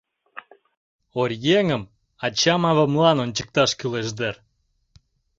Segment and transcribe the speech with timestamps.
[1.19, 1.83] Оръеҥым
[2.25, 4.35] ачам-авамлан ончыкташ кӱлеш дыр.